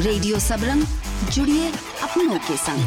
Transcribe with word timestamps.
Radio 0.00 0.38
Sabrang, 0.38 0.82
जुड़िए 1.32 1.68
अपनों 2.02 2.38
के 2.38 2.56
संग। 2.56 2.84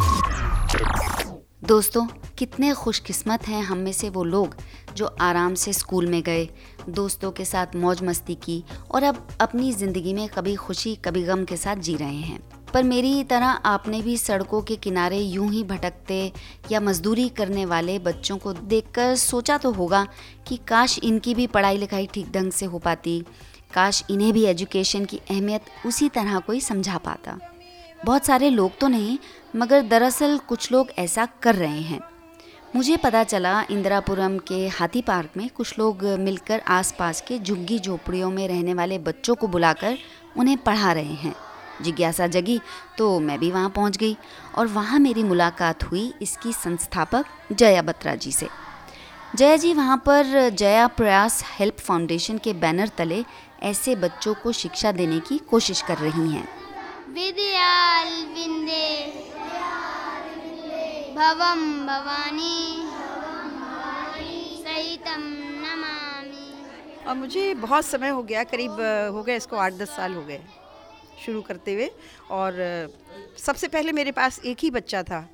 दोस्तों, 1.68 2.06
कितने 2.38 2.74
खुशकिस्मत 2.74 3.48
हैं 3.48 3.62
हम 3.64 3.78
में 3.78 3.92
से 3.94 4.10
वो 4.10 4.24
लोग 4.24 4.56
जो 4.96 5.06
आराम 5.22 5.54
से 5.54 5.74
स्कूल 5.74 6.08
में 6.08 6.22
गए, 6.24 6.48
दोस्तों 6.90 7.32
के 7.32 7.46
साथ 7.46 7.76
मौज 7.76 8.04
मस्ती 8.04 8.36
की 8.36 8.64
और 8.92 9.04
अब 9.04 9.28
अपनी 9.42 9.72
ज़िंदगी 9.74 10.14
में 10.14 10.28
कभी 10.30 10.56
खुशी, 10.56 10.96
कभी 10.96 11.24
गम 11.24 11.44
के 11.46 11.58
साथ 11.58 11.76
जी 11.78 11.96
रहे 11.96 12.16
हैं। 12.16 12.40
पर 12.74 12.84
मेरी 12.84 13.24
तरह 13.24 13.46
आपने 13.46 14.02
भी 14.02 14.18
सड़कों 14.18 14.62
के 14.62 14.76
किनारे 14.76 15.18
यूँ 15.18 15.52
ही 15.52 15.64
भटकते 15.64 16.32
या 16.72 16.80
मजदूरी 16.80 17.30
करने 17.30 17.66
वाले 17.66 18.00
बच्चों 18.00 18.38
को 18.38 18.54
देखकर 18.54 19.16
सोचा 19.18 19.58
तो 19.58 19.72
होगा 19.72 20.08
कि 20.48 20.60
काश 20.68 21.00
इनकी 21.04 21.36
भी 21.36 21.48
पढ़ाई 21.48 21.78
लिखाई 21.78 22.08
ठीक 22.14 22.32
ढंग 22.32 22.52
से 22.52 22.66
हो 22.66 22.80
पाती। 22.80 23.24
काश 23.74 24.04
इन्हें 24.10 24.32
भी 24.34 24.44
एजुकेशन 24.46 25.06
की 25.06 25.20
अहमियत 25.30 25.66
उसी 25.86 26.10
तरह 26.10 26.40
कोई 26.40 26.60
समझा 26.62 26.98
पाता। 26.98 27.38
बहुत 28.06 28.26
सारे 28.26 28.50
लोग 28.50 28.78
तो 28.78 28.88
नहीं, 28.88 29.18
मगर 29.56 29.82
दरअसल 29.82 30.38
कुछ 30.48 30.72
लोग 30.72 30.92
ऐसा 30.98 31.28
कर 31.42 31.56
रहे 31.56 31.82
हैं। 31.82 32.00
मुझे 32.76 32.98
पता 32.98 33.24
चला 33.24 33.62
इंदिरापुरम 33.72 34.38
के 34.38 34.68
हाथी 34.70 35.02
पार्क 35.02 35.38
में 35.38 35.50
कुछ 35.50 35.78
लोग 35.80 36.04
मिलकर 36.20 36.62
आसपास 36.68 37.22
के 37.22 37.40
झुग्गी 37.40 37.80
झोपड़ियों 37.80 38.32
में 38.32 38.48
रहने 38.48 38.74
वाले 38.74 38.98
बच्चों 39.00 39.36
को 39.36 39.48
बुलाकर 39.48 39.98
उन्हें 40.38 40.58
पढ़ा 40.58 40.92
रहे 40.92 41.14
हैं। 41.16 41.36
जिज्ञासा 41.82 42.28
जगी 42.28 42.60
तो 42.98 43.20
मैं 43.20 43.38
भी 43.40 43.52
वहाँ 43.52 43.70
पहुँच 43.70 43.98
गई 43.98 44.16
और 44.58 44.68
वहाँ 44.68 45.00
मेरी 45.00 45.24
मुलाकात 45.24 45.84
हुई 45.84 46.12
इसकी 46.22 46.54
संस्थापक 46.54 47.26
जया 47.52 47.82
बत्रा 47.82 48.16
जी 48.16 48.32
से। 48.32 48.48
जया 49.36 49.56
जी, 49.58 49.74
वहाँ 49.74 49.98
पर 49.98 50.50
जया 50.50 50.88
प्रयास 50.88 51.44
हेल्प 51.60 51.78
फाउंडेशन 51.80 52.38
के 52.38 52.54
बैनर 52.54 52.88
तले 52.88 53.24
ऐसे 53.64 53.96
बच्चों 53.96 54.34
को 54.34 54.52
शिक्षा 54.52 54.92
देने 54.92 55.20
की 55.20 55.38
कोशिश 55.50 55.82
कर 55.82 55.98
रही 55.98 56.32
हैं। 56.32 56.48
विद्याल 57.10 58.08
विंदे 58.28 58.88
भवम 61.16 61.62
भवानी। 61.88 62.58
सहितम 64.64 65.22
नमामि। 65.62 67.06
और 67.08 67.16
मुझे 67.16 67.54
बहुत 67.54 67.86
समय 67.86 68.10
हो 68.10 68.24
गया 68.24 68.44
करीब 68.44 68.72
हो 69.14 69.24
गए 69.24 69.36
इसको 69.36 69.56
आठ 69.56 69.74
दस 69.74 69.90
साल 69.90 70.14
हो 70.14 70.22
गए 70.22 70.42
शुरू 71.26 71.42
करते 71.42 71.74
हुए। 71.74 71.90
और 72.32 72.54
सबसे 73.38 73.68
पहले 73.68 73.92
मेरे 73.92 74.12
पास 74.12 74.40
एक 74.46 74.58
ही 74.60 74.72
बच्चा 74.72 75.04
था। 75.04 75.28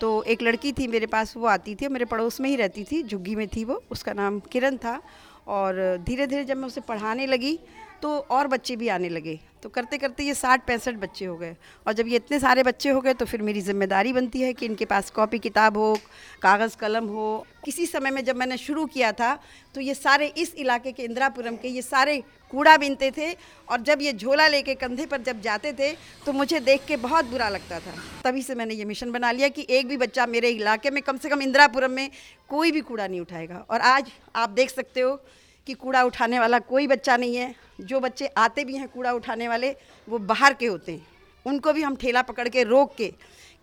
तो 0.00 0.22
एक 0.22 0.42
लड़की 0.42 0.72
थी 0.72 0.86
मेरे 0.86 1.06
पास 1.06 1.36
वो 1.36 1.46
आती 1.46 1.74
थी 1.74 1.88
मेरे 1.88 2.04
पड़ोस 2.04 2.40
में 2.40 2.48
ही 2.50 2.56
रहती 2.56 2.84
थी 2.84 3.02
झुग्गी 3.02 3.34
में 3.34 3.46
थी 3.48 3.64
वो 3.64 3.82
उसका 3.90 4.12
नाम 4.12 4.40
किरण 4.52 4.76
था। 4.76 5.00
और 5.46 5.76
धीरे 6.06 6.26
धीरे 6.26 6.44
जब 6.44 6.56
मैं 6.56 6.66
उसे 6.66 6.80
पढ़ाने 6.80 7.26
लगी 7.26 7.58
तो 8.04 8.16
और 8.30 8.46
बच्चे 8.48 8.74
भी 8.76 8.88
आने 8.88 9.08
लगे। 9.08 9.38
तो 9.62 9.68
करते 9.68 9.98
करते 9.98 10.22
ये 10.24 10.32
साठ 10.34 10.66
पैंसठ 10.66 10.94
बच्चे 10.96 11.24
हो 11.24 11.36
गए। 11.36 11.54
और 11.86 11.92
जब 11.92 12.08
ये 12.08 12.16
इतने 12.16 12.38
सारे 12.40 12.62
बच्चे 12.62 12.90
हो 12.90 13.00
गए 13.00 13.12
तो 13.14 13.24
फिर 13.24 13.42
मेरी 13.42 13.60
ज़िम्मेदारी 13.62 14.12
बनती 14.12 14.40
है 14.40 14.52
कि 14.52 14.66
इनके 14.66 14.84
पास 14.84 15.10
कॉपी 15.10 15.38
किताब 15.38 15.76
हो, 15.76 15.94
कागज़ 16.42 16.76
कलम 16.76 17.06
हो। 17.06 17.46
किसी 17.64 17.86
समय 17.86 18.10
में 18.10 18.24
जब 18.24 18.36
मैंने 18.36 18.56
शुरू 18.58 18.84
किया 18.86 19.12
था 19.12 19.38
तो 19.74 19.80
ये 19.80 19.94
सारे 19.94 20.26
इस 20.28 20.54
इलाके 20.56 20.92
के, 20.92 21.02
इंदिरापुरम 21.02 21.56
के, 21.56 21.68
ये 21.68 21.82
सारे 21.82 22.22
कूड़ा 22.50 22.76
बीनते 22.76 23.10
थे। 23.10 23.32
और 23.68 23.80
जब 23.82 24.02
ये 24.02 24.12
झोला 24.12 24.48
लेके 24.48 24.74
कंधे 24.74 25.06
पर 25.06 25.22
जब 25.22 25.40
जाते 25.40 25.72
थे 25.72 25.90
तो 26.26 26.32
मुझे 26.34 26.60
देख 26.62 26.84
के 26.88 26.96
बहुत 26.98 27.30
बुरा 27.30 27.48
लगता 27.48 27.78
था। 27.80 27.94
तभी 28.24 28.42
से 28.42 28.54
मैंने 28.54 28.74
ये 28.74 28.84
मिशन 28.84 29.12
बना 29.12 29.30
लिया 29.32 29.48
कि 29.50 29.66
एक 29.70 29.88
भी 29.88 29.96
बच्चा 29.96 30.26
मेरे 30.26 30.50
इलाके 30.50 30.90
में, 30.90 31.02
कम 31.02 31.16
से 31.16 31.28
कम 31.28 31.42
इंदिरापुरम 31.42 31.90
में 31.92 32.10
कोई 32.48 32.72
भी 32.72 32.80
कूड़ा 32.82 33.06
नहीं 33.06 33.20
उठाएगा। 33.20 33.64
और 33.70 33.80
आज 33.82 34.12
आप 34.36 34.50
देख 34.50 34.70
सकते 34.70 35.00
हो 35.00 35.18
कि 35.66 35.74
कूड़ा 35.74 36.02
उठाने 36.02 36.38
वाला 36.38 36.58
कोई 36.60 36.86
बच्चा 36.86 37.16
नहीं 37.16 37.36
है। 37.36 37.54
जो 37.80 38.00
बच्चे 38.00 38.26
आते 38.28 38.64
भी 38.64 38.76
हैं 38.76 38.88
कूड़ा 38.88 39.12
उठाने 39.12 39.48
वाले 39.48 39.70
वो 40.08 40.18
बाहर 40.20 40.54
के 40.54 40.66
होते 40.66 40.92
हैं। 40.92 41.06
उनको 41.46 41.72
भी 41.72 41.82
हम 41.82 41.96
ठेला 41.96 42.22
पकड़ 42.22 42.48
के 42.48 42.62
रोक 42.64 42.94
के 42.94 43.08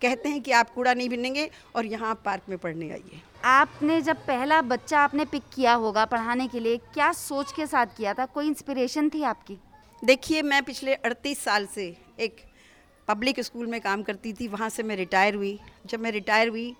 कहते 0.02 0.30
हैं 0.30 0.42
कि 0.42 0.52
आप 0.52 0.70
कूड़ा 0.70 0.94
नहीं 0.94 1.10
बिनेंगे 1.10 1.50
और 1.76 1.86
यहाँ 1.86 2.14
पार्क 2.26 2.44
में 2.50 2.58
पढ़ने 2.58 2.90
आइए। 2.92 3.22
आपने 3.46 4.02
जब 4.02 4.26
पहला 4.28 4.62
बच्चा 4.64 5.00
आपने 5.00 5.26
पिक 5.26 5.44
किया 5.56 5.74
होगा 5.76 6.06
पढ़ाने 6.06 6.48
के 6.48 6.60
लिए 6.60 6.78
क्या 6.94 7.12
सोच 7.14 7.52
के 7.52 7.66
साथ 7.68 7.98
किया 7.98 8.14
था? 8.14 8.26
कोई 8.26 8.48
इंस्पिरेशन 8.48 9.10
थी 9.10 9.24
आपकी? 9.24 9.58
देखिए 10.02 10.42
मैं 10.42 10.64
पिछले 10.64 10.94
अड़तीस 10.96 11.44
साल 11.44 11.66
से 11.66 11.96
एक 12.20 12.38
पब्लिक 13.08 13.40
स्कूल 13.40 13.68
में 13.68 13.80
काम 13.82 14.04
करती 14.04 14.34
थी। 14.34 14.48
वहाँ 14.48 14.70
से 14.70 14.84
मैं 14.84 14.96
रिटायर 14.96 15.36
हुई। 15.36 15.60
जब 15.86 16.00
मैं 16.00 16.12
रिटायर 16.12 16.50
हुई 16.50 16.74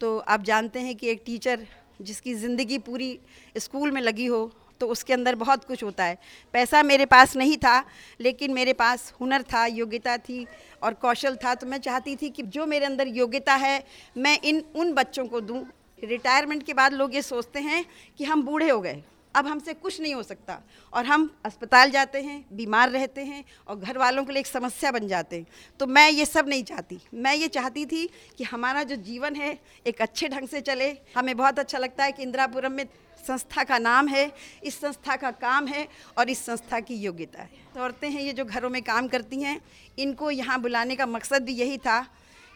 तो 0.00 0.18
आप 0.18 0.42
जानते 0.42 0.80
हैं 0.80 0.94
कि 0.96 1.08
एक 1.08 1.22
टीचर 1.26 1.66
जिसकी 2.00 2.34
ज़िंदगी 2.36 2.78
पूरी 2.80 3.18
स्कूल 3.56 3.90
में 3.90 4.00
लगी 4.00 4.26
हो 4.26 4.50
तो 4.80 4.86
उसके 4.86 5.12
अंदर 5.12 5.34
बहुत 5.34 5.64
कुछ 5.64 5.82
होता 5.84 6.04
है। 6.04 6.18
पैसा 6.54 6.82
मेरे 6.82 7.04
पास 7.06 7.36
नहीं 7.36 7.56
था, 7.56 7.84
लेकिन 8.20 8.52
मेरे 8.52 8.72
पास 8.72 9.12
हुनर 9.20 9.42
था, 9.42 9.64
योग्यता 9.66 10.16
थी 10.18 10.46
और 10.82 10.94
कौशल 10.94 11.36
था। 11.36 11.54
तो 11.54 11.66
मैं 11.66 11.78
चाहती 11.78 12.16
थी 12.16 12.30
कि 12.30 12.42
जो 12.44 12.66
मेरे 12.66 12.86
अंदर 12.86 13.08
योग्यता 13.08 13.54
है, 13.54 13.82
मैं 14.16 14.38
इन, 14.40 14.62
उन 14.76 14.92
बच्चों 14.92 15.26
को 15.26 15.40
दूँ। 15.40 15.64
रिटायरमेंट 16.02 16.62
के 16.62 16.74
बाद 16.74 16.92
लोग 16.92 17.14
ये 17.14 17.22
सोचते 17.24 17.60
हैं 17.60 17.84
कि 18.18 18.24
हम 18.24 18.42
बूढ़े 18.42 18.68
हो 18.70 18.80
गए। 18.80 19.02
अब 19.36 19.46
हमसे 19.46 19.74
कुछ 19.74 20.00
नहीं 20.00 20.14
हो 20.14 20.22
सकता। 20.22 20.60
और 20.92 21.06
हम 21.06 21.30
अस्पताल 21.44 21.90
जाते 21.90 22.20
हैं, 22.22 22.44
बीमार 22.52 22.90
रहते 22.90 23.24
हैं 23.24 23.44
और 23.68 23.76
घर 23.76 23.98
वालों 23.98 24.24
के 24.24 24.32
लिए 24.32 24.40
एक 24.40 24.46
समस्या 24.46 24.92
बन 24.92 25.08
जाते 25.08 25.36
हैं। 25.36 25.46
तो 25.80 25.86
मैं 25.86 26.10
ये 26.10 26.26
सब 26.26 26.48
नहीं 26.48 26.62
चाहती। 26.64 26.98
मैं 27.14 27.34
ये 27.34 27.48
चाहती 27.48 27.86
थी 27.86 28.06
कि 28.38 28.44
हमारा 28.44 28.82
जो 28.82 28.96
जीवन 28.96 29.36
है 29.36 29.58
एक 29.86 30.02
अच्छे 30.02 30.28
ढंग 30.28 30.48
से 30.48 30.60
चले। 30.60 30.90
हमें 31.16 31.36
बहुत 31.36 31.58
अच्छा 31.58 31.78
लगता 31.78 32.04
है 32.04 32.12
कि 32.12 32.22
इंदिरापुरम 32.22 32.72
में 32.72 32.86
संस्था 33.26 33.64
का 33.64 33.78
नाम 33.78 34.08
है, 34.08 34.32
इस 34.64 34.80
संस्था 34.80 35.16
का 35.16 35.30
काम 35.30 35.66
है 35.66 35.86
और 36.18 36.30
इस 36.30 36.44
संस्था 36.46 36.80
की 36.80 36.94
योग्यता 36.94 37.42
है। 37.42 37.50
औरतें 37.78 38.10
हैं 38.10 38.22
ये 38.22 38.32
जो 38.32 38.44
घरों 38.44 38.70
में 38.70 38.82
काम 38.82 39.08
करती 39.08 39.40
हैं, 39.42 39.60
इनको 39.98 40.30
यहाँ 40.30 40.60
बुलाने 40.60 40.96
का 40.96 41.06
मकसद 41.06 41.42
भी 41.42 41.52
यही 41.52 41.78
था 41.78 42.06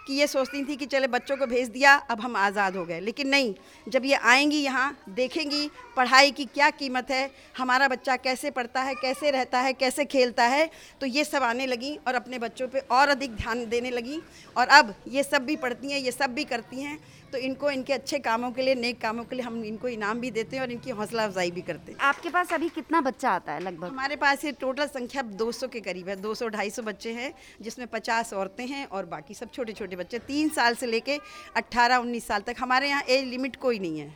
कि 0.06 0.14
ये 0.14 0.26
सोचती 0.26 0.62
थी 0.64 0.76
कि 0.76 0.86
चले 0.86 1.06
बच्चों 1.08 1.36
को 1.36 1.46
भेज 1.46 1.68
दिया, 1.68 1.94
अब 1.94 2.20
हम 2.20 2.36
आज़ाद 2.38 2.76
हो 2.76 2.84
गए। 2.84 3.00
लेकिन 3.00 3.28
नहीं, 3.28 3.54
जब 3.86 4.04
ये 4.04 4.14
आएँगी 4.14 4.58
यहाँ, 4.58 4.96
देखेंगी 5.10 5.70
पढ़ाई 5.96 6.30
की 6.30 6.44
क्या 6.46 6.70
कीमत 6.72 7.10
है, 7.10 7.30
हमारा 7.58 7.88
बच्चा 7.88 8.16
कैसे 8.18 8.50
पढ़ता 8.50 8.82
है, 8.82 8.94
कैसे 8.94 9.30
रहता 9.30 9.60
है, 9.60 9.72
कैसे 9.74 10.04
खेलता 10.06 10.44
है 10.44 10.68
तो 11.00 11.06
ये 11.06 11.24
सब 11.24 11.42
आने 11.42 11.66
लगी 11.66 11.94
और 12.06 12.14
अपने 12.14 12.38
बच्चों 12.38 12.68
पे 12.68 12.78
और 12.90 13.08
अधिक 13.08 13.36
ध्यान 13.36 13.64
देने 13.68 13.90
लगी। 13.90 14.20
और 14.56 14.68
अब 14.68 14.94
ये 15.08 15.22
सब 15.22 15.44
भी 15.44 15.56
पढ़ती 15.58 15.92
हैं, 15.92 16.00
ये 16.00 16.12
सब 16.12 16.34
भी 16.34 16.44
करती 16.44 16.80
हैं 16.80 16.98
तो 17.32 17.38
इनको 17.38 17.70
इनके 17.70 17.92
अच्छे 17.92 18.18
कामों 18.20 18.50
के 18.52 18.62
लिए 18.62 18.74
नेक 18.74 19.00
कामों 19.00 19.24
के 19.24 19.36
लिए 19.36 19.44
हम 19.44 19.62
इनको 19.64 19.88
इनाम 19.88 20.20
भी 20.20 20.30
देते 20.30 20.56
हैं 20.56 20.62
और 20.62 20.70
इनकी 20.70 20.90
हौसला 20.92 21.24
अफजाई 21.24 21.50
भी 21.50 21.60
करते 21.62 21.92
हैं। 21.92 21.98
आपके 22.00 22.30
पास 22.30 22.52
अभी 22.52 22.68
कितना 22.70 23.00
बच्चा 23.00 23.30
आता 23.30 23.52
है 23.52 23.60
लगभग? 23.60 23.88
हमारे 23.88 24.16
पास 24.16 24.44
ये 24.44 24.52
टोटल 24.60 24.86
संख्या 24.88 25.22
200 25.34 25.68
के 25.68 25.80
करीब 25.80 26.08
है। 26.08 26.16
200 26.18 26.48
250 26.50 26.80
बच्चे 26.82 27.12
हैं 27.12 27.32
जिसमें 27.62 27.86
50 27.88 28.32
औरतें 28.34 28.66
हैं 28.66 28.86
और 28.88 29.06
बाकी 29.06 29.34
सब 29.34 29.50
छोटे 29.52 29.72
छोटे 29.72 29.96
बच्चे। 29.96 30.18
तीन 30.20 30.48
साल 30.50 30.74
से 30.74 30.86
लेके 30.86 31.18
18 31.56 31.98
19 32.00 32.26
साल 32.26 32.40
तक 32.42 32.56
हमारे 32.58 32.88
यहाँ 32.88 33.02
एज 33.08 33.24
लिमिट 33.26 33.56
कोई 33.58 33.78
नहीं 33.78 34.00
है। 34.00 34.12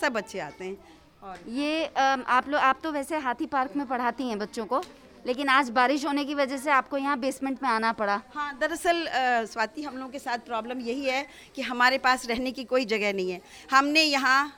सब 0.00 0.12
बच्चे 0.12 0.38
आते 0.40 0.64
हैं 0.64 0.76
और 1.22 1.50
ये 1.50 1.84
आप 1.86 2.48
लोग 2.48 2.60
आप 2.62 2.80
तो 2.82 2.92
वैसे 2.92 3.18
हाथी 3.18 3.46
पार्क 3.48 3.76
में 3.76 3.86
पढ़ाती 3.86 4.28
हैं 4.28 4.38
बच्चों 4.38 4.66
को। 4.66 4.82
लेकिन 5.26 5.48
आज 5.48 5.70
बारिश 5.70 6.04
होने 6.06 6.24
की 6.24 6.34
वजह 6.34 6.56
से 6.56 6.70
आपको 6.70 6.96
यहाँ 6.96 7.18
बेसमेंट 7.20 7.62
में 7.62 7.68
आना 7.70 7.92
पड़ा। 7.92 8.20
हाँ 8.34 8.58
दरअसल 8.58 9.06
स्वाति, 9.46 9.82
हम 9.82 9.96
लोगों 9.96 10.10
के 10.10 10.18
साथ 10.18 10.38
प्रॉब्लम 10.46 10.80
यही 10.80 11.04
है 11.04 11.26
कि 11.54 11.62
हमारे 11.62 11.98
पास 11.98 12.26
रहने 12.28 12.52
की 12.52 12.64
कोई 12.64 12.84
जगह 12.86 13.12
नहीं 13.12 13.30
है। 13.30 13.40
हमने 13.70 14.02
यहाँ 14.02 14.52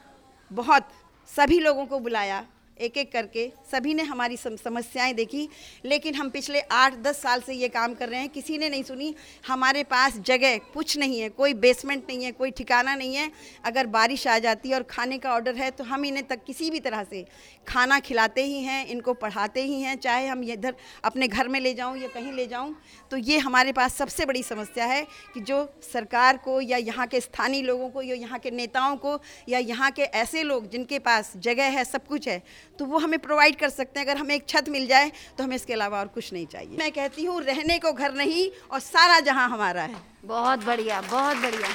बहुत 0.50 0.88
सभी 1.30 1.58
लोगों 1.60 1.86
को 1.86 1.98
बुलाया। 2.00 2.44
एक 2.80 2.96
एक 2.98 3.12
करके 3.12 3.46
सभी 3.72 3.94
ने 3.94 4.02
हमारी 4.02 4.36
समस्याएँ 4.36 5.12
देखी। 5.14 5.48
लेकिन 5.84 6.14
हम 6.14 6.30
पिछले 6.30 6.60
आठ 6.62 6.94
दस 6.98 7.20
साल 7.22 7.40
से 7.40 7.54
ये 7.54 7.68
काम 7.70 7.94
कर 7.94 8.08
रहे 8.08 8.20
हैं। 8.20 8.28
किसी 8.30 8.58
ने 8.58 8.68
नहीं 8.68 8.82
सुनी। 8.82 9.14
हमारे 9.46 9.82
पास 9.84 10.18
जगह 10.20 10.56
कुछ 10.74 10.96
नहीं 10.98 11.20
है। 11.20 11.28
कोई 11.30 11.54
बेसमेंट 11.56 12.04
नहीं 12.08 12.24
है, 12.24 12.32
कोई 12.32 12.50
ठिकाना 12.50 12.94
नहीं 12.94 13.14
है। 13.14 13.30
अगर 13.64 13.86
बारिश 13.88 14.26
आ 14.26 14.38
जाती 14.38 14.68
है 14.68 14.74
और 14.74 14.82
खाने 14.90 15.18
का 15.18 15.32
ऑर्डर 15.32 15.56
है 15.56 15.70
तो 15.70 15.84
हम 15.84 16.04
इन्हें 16.04 16.26
तक 16.26 16.44
किसी 16.44 16.70
भी 16.70 16.80
तरह 16.80 17.04
से 17.04 17.24
खाना 17.66 17.98
खिलाते 18.00 18.44
ही 18.44 18.62
हैं, 18.62 18.86
इनको 18.86 19.14
पढ़ाते 19.14 19.62
ही 19.62 19.80
हैं। 19.80 19.96
चाहे 19.98 20.26
हम 20.26 20.44
इधर 20.44 20.74
अपने 21.04 21.28
घर 21.28 21.48
में 21.48 21.60
ले 21.60 21.72
जाऊँ 21.74 21.98
या 21.98 22.08
कहीं 22.08 22.32
ले 22.32 22.46
जाऊँ 22.46 22.74
तो 23.10 23.16
ये 23.18 23.38
हमारे 23.40 23.72
पास 23.72 23.94
सबसे 23.94 24.26
बड़ी 24.26 24.42
समस्या 24.42 24.84
है 24.86 25.02
कि 25.34 25.40
जो 25.42 25.58
सरकार 25.82 26.36
को 26.36 26.60
या 26.60 26.76
यहाँ 26.78 27.06
के 27.06 27.20
स्थानीय 27.20 27.62
लोगों 27.62 27.88
को 27.90 28.02
या 28.02 28.14
यहाँ 28.16 28.38
के 28.38 28.50
नेताओं 28.50 28.96
को 28.96 29.18
या 29.48 29.58
यहाँ 29.60 29.90
के 29.90 30.02
ऐसे 30.02 30.42
लोग 30.42 30.68
जिनके 30.70 30.98
पास 31.00 31.32
जगह 31.38 31.64
है, 31.68 31.84
सब 31.84 32.06
कुछ 32.06 32.28
है 32.28 32.42
तो 32.80 32.84
वो 32.86 32.98
हमें 32.98 33.18
प्रोवाइड 33.18 33.56
कर 33.56 33.68
सकते 33.68 34.00
हैं। 34.00 34.06
अगर 34.06 34.16
हमें 34.18 34.34
एक 34.34 34.46
छत 34.48 34.68
मिल 34.68 34.86
जाए 34.86 35.10
तो 35.38 35.44
हमें 35.44 35.54
इसके 35.56 35.72
अलावा 35.72 35.98
और 35.98 36.06
कुछ 36.08 36.32
नहीं 36.32 36.46
चाहिए। 36.46 36.76
मैं 36.78 36.90
कहती 36.92 37.24
हूँ 37.24 37.40
रहने 37.42 37.78
को 37.78 37.92
घर 37.92 38.14
नहीं 38.14 38.48
और 38.72 38.80
सारा 38.80 39.18
जहाँ 39.20 39.48
हमारा 39.50 39.82
है। 39.82 39.96
बहुत 40.24 40.64
बढ़िया 40.66 41.00
बहुत 41.02 41.36
बढ़िया। 41.36 41.68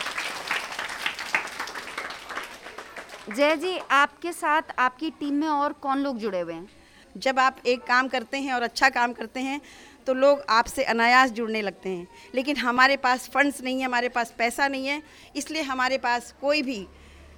जय 3.28 3.56
जी 3.58 3.78
आपके 3.92 4.32
साथ 4.34 4.74
आपकी 4.80 5.10
टीम 5.12 5.34
में 5.34 5.48
और 5.48 5.74
कौन 5.82 6.00
लोग 6.00 6.18
जुड़े 6.18 6.40
हुए 6.40 6.54
हैं? 6.54 6.68
जब 7.16 7.40
आप 7.40 7.58
एक 7.66 7.84
काम 7.84 8.08
करते 8.08 8.38
हैं 8.38 8.54
और 8.54 8.62
अच्छा 8.64 8.90
काम 8.92 9.14
करते 9.14 9.40
हैं 9.42 9.62
तो 10.08 10.14
लोग 10.16 10.44
आपसे 10.50 10.84
अनायास 10.86 11.32
जुड़ने 11.32 11.62
लगते 11.62 11.90
हैं। 11.90 12.08
लेकिन 12.36 12.58
हमारे 12.58 12.98
पास 12.98 13.30
फंड्स 13.34 13.62
नहीं 13.64 13.80
है 13.80 13.86
हमारे 13.86 14.10
पास 14.10 14.34
पैसा 14.38 14.68
नहीं 14.68 14.88
है 14.88 15.02
इसलिए 15.36 15.62
हमारे 15.64 15.98
पास 16.00 16.34
कोई 16.42 16.62
भी 16.62 16.86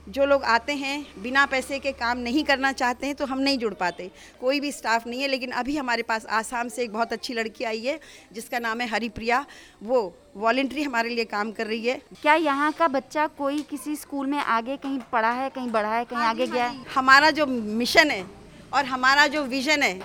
जो 0.07 0.25
लोग 0.25 0.43
आते 0.45 0.73
हैं 0.73 1.21
बिना 1.21 1.45
पैसे 1.45 1.77
के 1.79 1.91
काम 1.93 2.17
नहीं 2.19 2.43
करना 2.43 2.71
चाहते 2.71 3.07
हैं 3.07 3.15
तो 3.15 3.25
हम 3.25 3.39
नहीं 3.39 3.57
जुड़ 3.57 3.73
पाते। 3.73 4.09
कोई 4.41 4.59
भी 4.59 4.71
स्टाफ 4.71 5.07
नहीं 5.07 5.21
है 5.21 5.27
लेकिन 5.27 5.51
अभी 5.53 5.75
हमारे 5.77 6.03
पास 6.03 6.25
आसाम 6.31 6.67
से 6.69 6.83
एक 6.83 6.93
बहुत 6.93 7.13
अच्छी 7.13 7.33
लड़की 7.33 7.63
आई 7.63 7.81
है 7.81 7.99
जिसका 8.33 8.59
नाम 8.59 8.81
है 8.81 8.87
हरिप्रिया। 8.87 9.45
वो 9.83 10.01
वॉल्ट्री 10.37 10.83
हमारे 10.83 11.09
लिए 11.09 11.25
काम 11.25 11.51
कर 11.51 11.67
रही 11.67 11.85
है। 11.87 12.01
क्या 12.21 12.35
यहाँ 12.35 12.71
का 12.71 12.87
बच्चा 12.89 13.27
कोई 13.37 13.61
किसी 13.69 13.95
स्कूल 13.97 14.27
में 14.27 14.37
आगे 14.39 14.77
कहीं 14.77 14.99
पढ़ा 15.11 15.31
है 15.33 15.49
कहीं 15.49 15.71
बढ़ा 15.71 15.95
है 15.95 16.03
कहीं 16.05 16.23
आगे 16.23 16.47
गया 16.47 16.65
है 16.65 16.85
हमारा 16.95 17.31
जो 17.31 17.45
मिशन 17.45 18.11
है 18.11 18.25
और 18.73 18.85
हमारा 18.85 19.27
जो 19.27 19.43
विज़न 19.45 19.83
है 19.83 19.99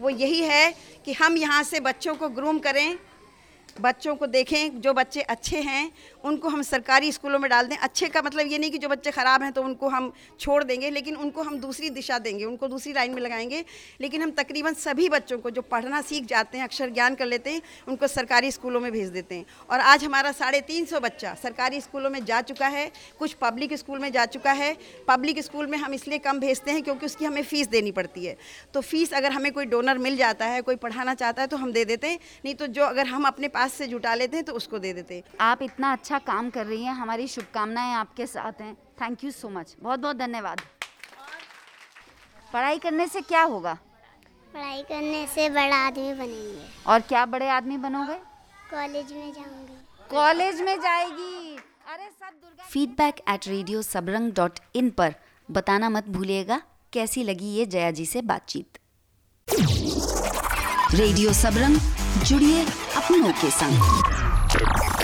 वो 0.00 0.10
यही 0.10 0.40
है 0.42 0.74
कि 1.04 1.12
हम 1.14 1.36
यहाँ 1.36 1.62
से 1.62 1.80
बच्चों 1.80 2.14
को 2.14 2.28
ग्रूम 2.30 2.58
करें 2.58 2.98
बच्चों 3.80 4.14
को 4.16 4.26
देखें 4.28 4.80
जो 4.80 4.92
बच्चे 4.92 5.20
अच्छे 5.22 5.60
हैं 5.60 5.90
उनको 6.24 6.48
हम 6.48 6.62
सरकारी 6.62 7.12
स्कूलों 7.12 7.38
में 7.38 7.48
डाल 7.50 7.66
दें। 7.66 7.76
अच्छे 7.76 8.08
का 8.08 8.22
मतलब 8.22 8.46
ये 8.46 8.58
नहीं 8.58 8.70
कि 8.70 8.78
जो 8.78 8.88
बच्चे 8.88 9.10
ख़राब 9.10 9.42
हैं 9.42 9.52
तो 9.52 9.62
उनको 9.62 9.88
हम 9.88 10.12
छोड़ 10.40 10.62
देंगे, 10.64 10.90
लेकिन 10.90 11.16
उनको 11.16 11.42
हम 11.42 11.58
दूसरी 11.58 11.90
दिशा 11.90 12.18
देंगे, 12.18 12.44
उनको 12.44 12.68
दूसरी 12.68 12.92
लाइन 12.92 13.14
में 13.14 13.20
लगाएँगे। 13.22 13.64
लेकिन 14.00 14.22
हम 14.22 14.30
तकरीबन 14.30 14.74
सभी 14.74 15.08
बच्चों 15.08 15.38
को 15.38 15.50
जो 15.50 15.62
पढ़ना 15.62 16.00
सीख 16.02 16.26
जाते 16.26 16.58
हैं, 16.58 16.64
अक्षर 16.64 16.90
ज्ञान 16.90 17.14
कर 17.14 17.26
लेते 17.26 17.50
हैं, 17.50 17.62
उनको 17.88 18.06
सरकारी 18.06 18.50
स्कूलों 18.50 18.80
में 18.80 18.90
भेज 18.92 19.08
देते 19.08 19.34
हैं। 19.34 19.46
और 19.70 19.80
आज 19.80 20.04
हमारा 20.04 20.32
साढ़े 20.32 20.60
तीन 20.60 20.84
सौ 20.84 21.00
बच्चा 21.00 21.34
सरकारी 21.42 21.80
स्कूलों 21.80 22.10
में 22.10 22.24
जा 22.24 22.40
चुका 22.42 22.66
है, 22.68 22.90
कुछ 23.18 23.32
पब्लिक 23.32 23.74
स्कूल 23.74 23.98
में 23.98 24.10
जा 24.12 24.26
चुका 24.26 24.52
है। 24.52 24.76
पब्लिक 25.08 25.38
स्कूल 25.38 25.66
में 25.66 25.78
हम 25.78 25.94
इसलिए 25.94 26.18
कम 26.18 26.38
भेजते 26.40 26.70
हैं 26.70 26.82
क्योंकि 26.82 27.06
उसकी 27.06 27.24
हमें 27.24 27.42
फ़ीस 27.42 27.68
देनी 27.68 27.92
पड़ती 27.92 28.24
है। 28.24 28.36
तो 28.74 28.80
फ़ीस 28.80 29.12
अगर 29.14 29.32
हमें 29.32 29.52
कोई 29.52 29.64
डोनर 29.66 29.98
मिल 29.98 30.16
जाता 30.16 30.46
है, 30.46 30.60
कोई 30.62 30.76
पढ़ाना 30.76 31.14
चाहता 31.14 31.42
है 31.42 31.48
तो 31.48 31.56
हम 31.56 31.72
दे 31.72 31.84
देते 31.84 32.06
हैं, 32.06 32.18
नहीं 32.44 32.54
तो 32.54 32.66
जो 32.68 32.84
अगर 32.84 33.06
हम 33.06 33.24
अपने 33.24 33.48
पास 33.48 33.72
से 33.72 33.86
जुटा 33.86 34.14
लेते 34.14 34.36
हैं 34.36 34.44
तो 34.44 34.52
उसको 34.52 34.78
दे 34.78 34.92
देते 34.92 35.14
हैं। 35.14 35.22
आप 35.40 35.62
इतना 35.62 35.92
अच्छा 36.12 36.32
काम 36.32 36.48
कर 36.50 36.66
रही 36.66 36.84
हैं 36.84 36.92
हमारी 36.94 37.26
शुभकामनाएँ 37.26 37.92
आपके 37.94 38.26
साथ 38.26 38.60
हैं। 38.60 38.74
थैंक 39.00 39.22
यू 39.24 39.30
सो 39.30 39.48
मच 39.48 39.74
बहुत 39.82 40.00
बहुत 40.00 40.16
धन्यवाद। 40.16 40.60
पढ़ाई 42.52 42.78
करने 42.78 43.06
से 43.08 43.20
क्या 43.20 43.42
होगा? 43.42 43.72
पढ़ाई 44.54 44.82
करने 44.82 45.26
से 45.26 45.48
बड़ा 45.50 45.76
आदमी 45.76 46.12
बनेंगे। 46.14 46.66
और 46.86 47.00
क्या 47.02 47.24
बड़े 47.26 47.48
आदमी 47.48 47.76
बनोगे? 47.78 48.14
कॉलेज 48.70 49.12
में 49.12 49.32
जाऊँगी। 49.32 49.76
कॉलेज 50.10 50.60
में 50.60 50.76
जाएगी। 50.80 51.56
अरे 51.92 52.08
सब 52.10 52.34
Durga 52.34 52.64
feedback 52.64 53.22
at 53.28 53.48
radio 53.48 53.82
Sabrang 53.82 54.32
dot 54.32 54.58
in 54.74 54.90
पर। 54.90 55.14
बताना 55.48 55.90
मत 55.90 56.08
भूलिएगा। 56.08 56.60
कैसी 56.92 57.24
लगी 57.24 57.54
ये 57.54 57.66
जया 57.66 57.90
जी 57.90 58.06
से 58.06 58.22
बातचीत? 58.22 58.78
रेडियो 60.94 61.32
सबरंग 61.32 61.76
जुड़िए 62.24 62.64
अपनों 62.96 63.32
के 63.32 63.50
संग। 63.52 65.01